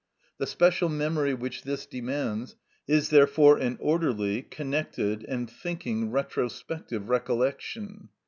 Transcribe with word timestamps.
The 0.39 0.47
special 0.47 0.89
memory 0.89 1.35
which 1.35 1.61
this 1.61 1.85
demands 1.85 2.55
is 2.87 3.09
therefore 3.11 3.59
an 3.59 3.77
orderly, 3.79 4.41
connected, 4.41 5.23
and 5.25 5.47
thinking 5.47 6.09
retrospective 6.11 7.07
recollection. 7.07 8.09